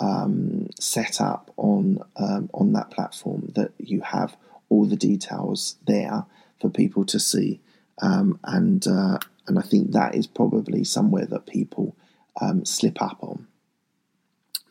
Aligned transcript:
um, 0.00 0.68
setup 0.78 1.50
on 1.56 2.00
um, 2.16 2.50
on 2.54 2.72
that 2.72 2.90
platform. 2.90 3.52
That 3.54 3.72
you 3.78 4.00
have 4.00 4.36
all 4.68 4.84
the 4.84 4.96
details 4.96 5.76
there 5.86 6.24
for 6.60 6.70
people 6.70 7.04
to 7.06 7.20
see, 7.20 7.60
um, 8.02 8.38
and 8.44 8.86
uh, 8.86 9.18
and 9.46 9.58
I 9.58 9.62
think 9.62 9.92
that 9.92 10.14
is 10.14 10.26
probably 10.26 10.84
somewhere 10.84 11.26
that 11.26 11.46
people 11.46 11.96
um, 12.40 12.64
slip 12.64 13.00
up 13.00 13.18
on. 13.20 13.46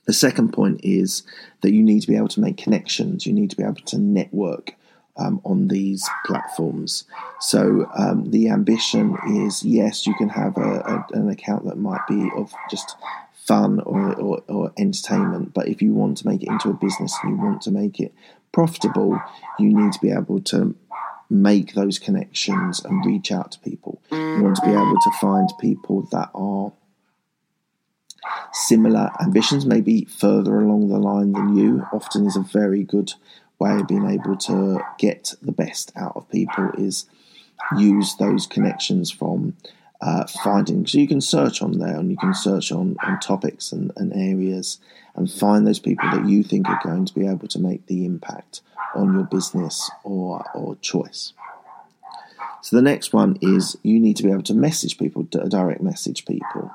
The 0.05 0.13
second 0.13 0.53
point 0.53 0.81
is 0.83 1.23
that 1.61 1.73
you 1.73 1.81
need 1.81 2.01
to 2.01 2.07
be 2.07 2.15
able 2.15 2.27
to 2.29 2.39
make 2.39 2.57
connections. 2.57 3.25
You 3.25 3.33
need 3.33 3.49
to 3.49 3.55
be 3.55 3.63
able 3.63 3.75
to 3.75 3.97
network 3.97 4.75
um, 5.17 5.41
on 5.43 5.67
these 5.67 6.07
platforms. 6.25 7.05
So 7.39 7.89
um, 7.97 8.29
the 8.31 8.49
ambition 8.49 9.17
is 9.27 9.63
yes, 9.63 10.05
you 10.05 10.13
can 10.15 10.29
have 10.29 10.57
a, 10.57 10.61
a, 10.61 11.07
an 11.13 11.29
account 11.29 11.65
that 11.65 11.77
might 11.77 12.05
be 12.07 12.29
of 12.35 12.53
just 12.69 12.95
fun 13.47 13.79
or, 13.81 14.13
or, 14.15 14.43
or, 14.47 14.73
entertainment, 14.77 15.53
but 15.53 15.67
if 15.67 15.81
you 15.81 15.93
want 15.93 16.17
to 16.17 16.27
make 16.27 16.41
it 16.41 16.49
into 16.49 16.69
a 16.69 16.73
business 16.73 17.15
and 17.21 17.31
you 17.31 17.43
want 17.43 17.61
to 17.61 17.71
make 17.71 17.99
it 17.99 18.13
profitable, 18.51 19.19
you 19.59 19.67
need 19.67 19.93
to 19.93 19.99
be 19.99 20.11
able 20.11 20.41
to 20.41 20.75
make 21.29 21.73
those 21.73 21.99
connections 21.99 22.83
and 22.83 23.05
reach 23.05 23.31
out 23.31 23.51
to 23.51 23.59
people. 23.59 24.01
You 24.11 24.41
want 24.41 24.55
to 24.57 24.61
be 24.61 24.71
able 24.71 24.97
to 24.99 25.11
find 25.19 25.49
people 25.59 26.07
that 26.11 26.29
are 26.33 26.71
similar 28.53 29.11
ambitions, 29.21 29.65
maybe 29.65 30.05
further 30.05 30.59
along 30.59 30.89
the 30.89 30.97
line 30.97 31.33
than 31.33 31.55
you. 31.55 31.85
Often 31.91 32.27
is 32.27 32.35
a 32.35 32.41
very 32.41 32.83
good 32.83 33.13
way 33.59 33.79
of 33.79 33.87
being 33.87 34.09
able 34.09 34.35
to 34.37 34.79
get 34.97 35.33
the 35.41 35.51
best 35.51 35.91
out 35.95 36.13
of 36.15 36.29
people 36.29 36.71
is 36.77 37.05
use 37.77 38.15
those 38.15 38.45
connections 38.45 39.11
from 39.11 39.55
uh, 40.05 40.27
finding 40.43 40.85
so 40.85 40.99
you 40.99 41.07
can 41.07 41.19
search 41.19 41.63
on 41.63 41.79
there 41.79 41.97
and 41.97 42.11
you 42.11 42.17
can 42.17 42.33
search 42.33 42.71
on, 42.71 42.95
on 43.03 43.19
topics 43.19 43.71
and, 43.71 43.91
and 43.95 44.13
areas 44.13 44.77
and 45.15 45.31
find 45.31 45.65
those 45.65 45.79
people 45.79 46.07
that 46.11 46.27
you 46.27 46.43
think 46.43 46.69
are 46.69 46.79
going 46.83 47.05
to 47.05 47.13
be 47.15 47.25
able 47.25 47.47
to 47.47 47.57
make 47.57 47.87
the 47.87 48.05
impact 48.05 48.61
on 48.93 49.15
your 49.15 49.23
business 49.23 49.89
or, 50.03 50.45
or 50.53 50.75
choice. 50.75 51.33
So 52.61 52.75
the 52.75 52.83
next 52.83 53.13
one 53.13 53.39
is 53.41 53.77
you 53.81 53.99
need 53.99 54.15
to 54.17 54.23
be 54.23 54.29
able 54.29 54.43
to 54.43 54.53
message 54.53 54.99
people, 54.99 55.23
direct 55.23 55.81
message 55.81 56.25
people. 56.25 56.71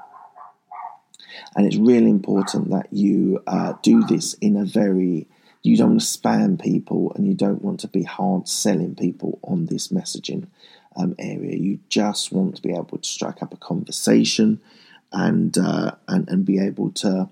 And 1.54 1.66
it's 1.66 1.76
really 1.76 2.10
important 2.10 2.70
that 2.70 2.92
you 2.92 3.44
uh, 3.46 3.74
do 3.82 4.02
this 4.06 4.34
in 4.34 4.56
a 4.56 4.64
very, 4.64 5.28
you 5.62 5.76
don't 5.76 5.90
want 5.90 6.00
to 6.00 6.06
spam 6.06 6.60
people 6.60 7.12
and 7.14 7.28
you 7.28 7.34
don't 7.34 7.62
want 7.62 7.78
to 7.80 7.88
be 7.88 8.02
hard 8.02 8.48
selling 8.48 8.96
people 8.96 9.38
on 9.44 9.66
this 9.66 9.88
messaging 9.88 10.48
um, 10.96 11.14
area. 11.18 11.56
You 11.56 11.80
just 11.88 12.32
want 12.32 12.56
to 12.56 12.62
be 12.62 12.72
able 12.72 12.98
to 12.98 13.08
strike 13.08 13.42
up 13.42 13.52
a 13.52 13.56
conversation 13.56 14.60
and, 15.12 15.56
uh, 15.56 15.92
and, 16.08 16.28
and 16.28 16.44
be 16.44 16.58
able 16.58 16.90
to 16.92 17.28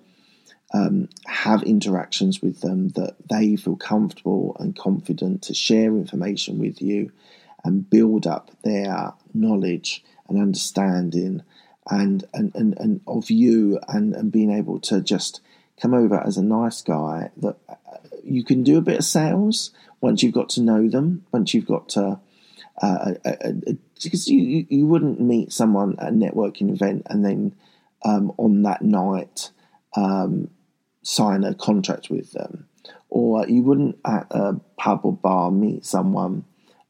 um, 0.75 1.09
have 1.27 1.63
interactions 1.63 2.43
with 2.43 2.61
them 2.61 2.91
that 2.91 3.17
they 3.29 3.57
feel 3.57 3.77
comfortable 3.77 4.57
and 4.61 4.77
confident 4.77 5.43
to 5.43 5.55
share 5.55 5.97
information 5.97 6.59
with 6.59 6.83
you 6.83 7.11
and 7.65 7.89
build 7.89 8.27
up 8.27 8.51
their 8.63 9.13
knowledge 9.33 10.05
and 10.29 10.41
understanding 10.41 11.43
and 11.91 12.25
and, 12.35 12.53
and, 12.55 12.79
and 12.79 13.01
of 13.07 13.31
you 13.31 13.81
and, 13.89 14.15
and 14.15 14.31
being 14.31 14.51
able 14.51 14.79
to 14.81 15.01
just 15.01 15.41
come 15.81 15.95
over 15.95 16.21
as 16.21 16.37
a 16.37 16.43
nice 16.43 16.83
guy 16.83 17.31
that 17.39 17.57
uh, 17.69 17.75
you 18.23 18.45
can 18.45 18.63
do 18.63 18.77
a 18.77 18.83
bit 18.83 18.99
of 18.99 19.05
sales 19.05 19.71
once 20.01 20.23
you've 20.23 20.35
got 20.35 20.51
to 20.51 20.61
know 20.61 20.89
them 20.89 21.25
once 21.33 21.55
you've 21.55 21.67
got 21.67 21.89
to 21.89 22.21
uh, 22.81 23.15
uh, 23.25 23.31
uh, 23.45 23.53
because 24.03 24.29
you, 24.29 24.67
you 24.69 24.87
wouldn't 24.87 25.21
meet 25.21 25.53
someone 25.53 25.97
at 25.99 26.09
a 26.09 26.13
networking 26.13 26.71
event 26.71 27.03
and 27.07 27.25
then 27.25 27.55
um, 28.05 28.33
on 28.37 28.63
that 28.63 28.83
night 28.83 29.51
um, 29.97 30.49
sign 31.03 31.45
a 31.45 31.55
contract 31.55 32.11
with 32.11 32.33
them, 32.33 32.69
or 33.09 33.47
you 33.49 33.63
wouldn't 33.63 33.99
at 34.05 34.27
a 34.31 34.61
pub 34.77 35.01
or 35.03 35.13
bar 35.13 35.51
meet 35.51 35.85
someone 35.85 36.45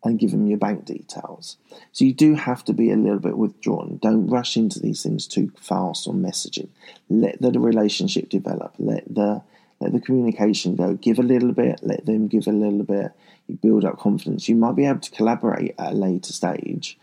and 0.05 0.19
give 0.19 0.31
them 0.31 0.47
your 0.47 0.59
bank 0.59 0.85
details. 0.85 1.57
So 1.93 2.05
you 2.05 2.13
do 2.13 2.35
have 2.35 2.65
to 2.65 2.73
be 2.73 2.91
a 2.91 2.97
little 2.97 3.19
bit 3.19 3.37
withdrawn. 3.37 3.99
Don't 4.01 4.29
rush 4.29 4.57
into 4.57 4.79
these 4.79 5.03
things 5.03 5.27
too 5.27 5.51
fast 5.59 6.07
on 6.07 6.23
messaging. 6.23 6.69
Let 7.09 7.41
the 7.41 7.51
relationship 7.59 8.29
develop. 8.29 8.75
Let 8.79 9.13
the 9.13 9.43
let 9.81 9.93
the 9.93 10.01
communication 10.01 10.75
go. 10.75 10.95
Give 10.95 11.19
a 11.19 11.23
little 11.23 11.53
bit. 11.53 11.81
Let 11.83 12.07
them 12.07 12.29
give 12.29 12.47
a 12.47 12.53
little 12.53 12.83
bit. 12.83 13.13
You 13.47 13.57
build 13.57 13.85
up 13.85 13.99
confidence. 13.99 14.49
You 14.49 14.57
might 14.57 14.77
be 14.77 14.87
able 14.87 15.01
to 15.01 15.11
collaborate 15.11 15.75
at 15.79 15.93
a 15.93 15.95
later 15.95 16.33
stage, 16.33 16.99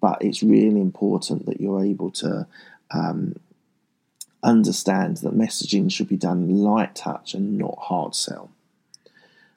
but 0.00 0.22
it's 0.22 0.42
really 0.42 0.80
important 0.80 1.46
that 1.46 1.60
you're 1.60 1.82
able 1.82 2.10
to 2.12 2.46
um, 2.90 3.36
understand 4.42 5.18
that 5.18 5.36
messaging 5.36 5.90
should 5.90 6.08
be 6.08 6.16
done 6.16 6.62
light 6.62 6.94
touch 6.94 7.34
and 7.34 7.58
not 7.58 7.78
hard 7.78 8.14
sell. 8.14 8.50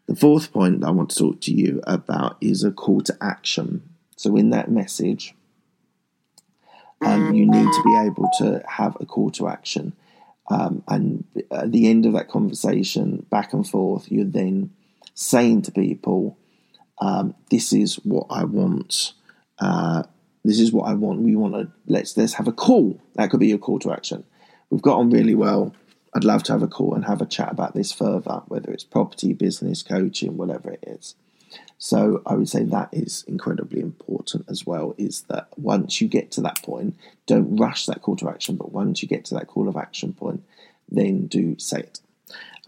The 0.05 0.15
fourth 0.15 0.51
point 0.51 0.83
I 0.83 0.91
want 0.91 1.09
to 1.11 1.17
talk 1.17 1.41
to 1.41 1.53
you 1.53 1.81
about 1.85 2.37
is 2.41 2.63
a 2.63 2.71
call 2.71 3.01
to 3.01 3.17
action. 3.21 3.83
So, 4.15 4.35
in 4.35 4.49
that 4.51 4.69
message, 4.69 5.33
um, 7.01 7.33
you 7.33 7.45
need 7.45 7.71
to 7.71 7.83
be 7.83 7.97
able 7.97 8.29
to 8.37 8.63
have 8.67 8.97
a 8.99 9.05
call 9.05 9.31
to 9.31 9.47
action. 9.47 9.93
Um, 10.49 10.83
and 10.87 11.23
at 11.51 11.71
the 11.71 11.89
end 11.89 12.05
of 12.05 12.13
that 12.13 12.29
conversation, 12.29 13.25
back 13.29 13.53
and 13.53 13.67
forth, 13.67 14.11
you're 14.11 14.25
then 14.25 14.71
saying 15.13 15.63
to 15.63 15.71
people, 15.71 16.37
um, 16.99 17.35
"This 17.49 17.71
is 17.71 17.95
what 18.03 18.27
I 18.29 18.43
want. 18.43 19.13
Uh, 19.59 20.03
this 20.43 20.59
is 20.59 20.71
what 20.73 20.83
I 20.83 20.93
want. 20.93 21.21
We 21.21 21.35
want 21.35 21.53
to 21.53 21.71
let's 21.87 22.17
let's 22.17 22.33
have 22.33 22.47
a 22.47 22.51
call. 22.51 22.99
That 23.15 23.29
could 23.29 23.39
be 23.39 23.47
your 23.47 23.57
call 23.57 23.79
to 23.79 23.93
action. 23.93 24.25
We've 24.69 24.81
got 24.81 24.99
on 24.99 25.09
really 25.09 25.35
well. 25.35 25.73
I'd 26.15 26.23
love 26.23 26.43
to 26.43 26.51
have 26.51 26.61
a 26.61 26.67
call 26.67 26.93
and 26.93 27.05
have 27.05 27.21
a 27.21 27.25
chat 27.25 27.51
about 27.51 27.73
this 27.73 27.91
further, 27.91 28.41
whether 28.47 28.71
it's 28.71 28.83
property, 28.83 29.33
business, 29.33 29.81
coaching, 29.81 30.37
whatever 30.37 30.71
it 30.71 30.83
is. 30.85 31.15
So 31.77 32.21
I 32.25 32.35
would 32.35 32.47
say 32.47 32.63
that 32.63 32.89
is 32.93 33.25
incredibly 33.27 33.81
important 33.81 34.45
as 34.49 34.65
well. 34.65 34.95
Is 34.97 35.23
that 35.23 35.47
once 35.57 35.99
you 35.99 36.07
get 36.07 36.31
to 36.31 36.41
that 36.41 36.61
point, 36.63 36.95
don't 37.25 37.57
rush 37.57 37.85
that 37.87 38.01
call 38.01 38.15
to 38.17 38.29
action, 38.29 38.55
but 38.55 38.71
once 38.71 39.01
you 39.01 39.09
get 39.09 39.25
to 39.25 39.35
that 39.35 39.47
call 39.47 39.67
of 39.67 39.75
action 39.75 40.13
point, 40.13 40.43
then 40.89 41.27
do 41.27 41.57
say 41.59 41.79
it. 41.79 41.99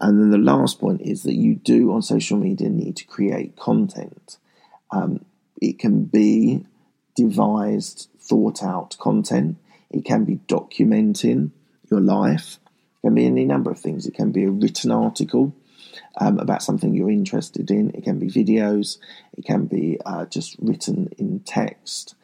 And 0.00 0.20
then 0.20 0.30
the 0.30 0.38
last 0.38 0.78
point 0.78 1.00
is 1.00 1.22
that 1.22 1.34
you 1.34 1.54
do 1.54 1.92
on 1.92 2.02
social 2.02 2.36
media 2.36 2.68
need 2.68 2.96
to 2.96 3.06
create 3.06 3.56
content. 3.56 4.36
Um, 4.90 5.24
it 5.60 5.78
can 5.78 6.04
be 6.04 6.66
devised, 7.14 8.08
thought 8.20 8.62
out 8.62 8.96
content. 8.98 9.56
It 9.90 10.04
can 10.04 10.24
be 10.24 10.36
documenting 10.48 11.52
your 11.90 12.00
life. 12.00 12.58
It 12.98 13.06
can 13.06 13.14
be 13.14 13.26
any 13.26 13.46
number 13.46 13.70
of 13.70 13.78
things. 13.78 14.06
It 14.06 14.14
can 14.14 14.32
be 14.32 14.44
a 14.44 14.50
written 14.50 14.90
article 14.90 15.54
um, 16.18 16.38
about 16.38 16.62
something 16.62 16.94
you're 16.94 17.10
interested 17.10 17.70
in. 17.70 17.90
It 17.90 18.04
can 18.04 18.18
be 18.18 18.28
videos. 18.28 18.98
It 19.36 19.44
can 19.44 19.66
be 19.66 19.98
uh, 20.04 20.26
just 20.26 20.56
written 20.58 21.10
in 21.18 21.40
text 21.40 22.14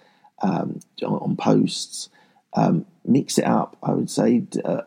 um, 0.42 0.80
on, 1.02 1.36
posts. 1.36 2.08
Um, 2.54 2.86
mix 3.04 3.38
it 3.38 3.44
up. 3.44 3.76
I 3.82 3.92
would 3.92 4.10
say. 4.10 4.44
Uh, 4.64 4.82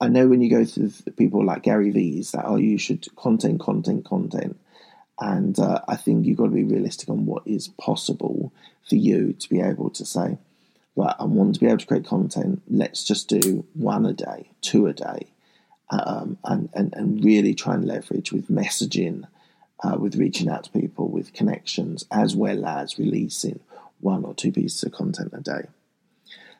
I 0.00 0.08
know 0.08 0.28
when 0.28 0.40
you 0.40 0.48
go 0.48 0.64
through 0.64 0.92
people 1.16 1.44
like 1.44 1.64
Gary 1.64 1.90
Vee's 1.90 2.30
that 2.30 2.44
oh 2.46 2.56
you 2.56 2.78
should 2.78 3.04
content, 3.16 3.60
content, 3.60 4.04
content, 4.04 4.56
and 5.20 5.58
uh, 5.58 5.80
I 5.88 5.96
think 5.96 6.24
you've 6.24 6.38
got 6.38 6.44
to 6.44 6.50
be 6.50 6.64
realistic 6.64 7.08
on 7.08 7.26
what 7.26 7.42
is 7.46 7.68
possible 7.68 8.52
for 8.88 8.94
you 8.94 9.32
to 9.32 9.48
be 9.48 9.60
able 9.60 9.90
to 9.90 10.04
say, 10.04 10.38
right, 10.94 11.14
I 11.18 11.24
want 11.24 11.54
to 11.54 11.60
be 11.60 11.66
able 11.66 11.78
to 11.78 11.86
create 11.86 12.06
content. 12.06 12.62
Let's 12.68 13.04
just 13.04 13.28
do 13.28 13.64
one 13.74 14.06
a 14.06 14.12
day, 14.12 14.50
two 14.60 14.86
a 14.86 14.92
day, 14.92 15.26
um, 15.90 16.38
and, 16.44 16.68
and, 16.74 16.92
and 16.94 17.24
really 17.24 17.54
try 17.54 17.74
and 17.74 17.86
leverage 17.86 18.32
with 18.32 18.48
messaging, 18.48 19.24
uh, 19.82 19.96
with 19.98 20.16
reaching 20.16 20.48
out 20.48 20.64
to 20.64 20.70
people, 20.70 21.08
with 21.08 21.32
connections, 21.32 22.04
as 22.10 22.36
well 22.36 22.66
as 22.66 22.98
releasing 22.98 23.60
one 24.00 24.24
or 24.24 24.34
two 24.34 24.52
pieces 24.52 24.82
of 24.82 24.92
content 24.92 25.32
a 25.32 25.40
day. 25.40 25.68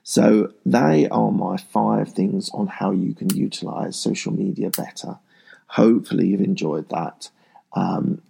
So, 0.02 0.52
they 0.64 1.06
are 1.08 1.30
my 1.30 1.58
five 1.58 2.12
things 2.12 2.48
on 2.54 2.66
how 2.66 2.92
you 2.92 3.14
can 3.14 3.28
utilize 3.28 3.96
social 3.96 4.32
media 4.32 4.70
better. 4.70 5.18
Hopefully, 5.66 6.28
you've 6.28 6.40
enjoyed 6.40 6.88
that. 6.88 7.28
Um, 7.74 8.22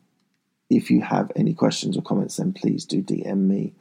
if 0.68 0.90
you 0.90 1.02
have 1.02 1.30
any 1.36 1.54
questions 1.54 1.96
or 1.96 2.02
comments, 2.02 2.36
then 2.36 2.52
please 2.52 2.84
do 2.84 3.02
DM 3.02 3.46
me. 3.46 3.74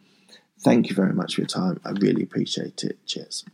Thank 0.60 0.90
you 0.90 0.96
very 0.96 1.14
much 1.14 1.36
for 1.36 1.42
your 1.42 1.48
time. 1.48 1.80
I 1.84 1.92
really 1.92 2.24
appreciate 2.24 2.84
it. 2.84 3.06
Cheers. 3.06 3.46